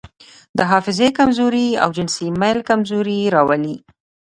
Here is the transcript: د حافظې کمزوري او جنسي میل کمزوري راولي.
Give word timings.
د 0.57 0.59
حافظې 0.71 1.09
کمزوري 1.17 1.67
او 1.83 1.89
جنسي 1.97 2.27
میل 2.41 2.59
کمزوري 2.69 3.19
راولي. 3.35 3.75